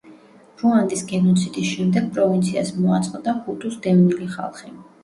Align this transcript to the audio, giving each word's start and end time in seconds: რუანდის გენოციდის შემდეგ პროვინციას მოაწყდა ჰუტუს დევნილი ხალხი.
რუანდის 0.61 1.03
გენოციდის 1.11 1.69
შემდეგ 1.75 2.09
პროვინციას 2.17 2.75
მოაწყდა 2.81 3.39
ჰუტუს 3.45 3.81
დევნილი 3.87 4.35
ხალხი. 4.39 4.79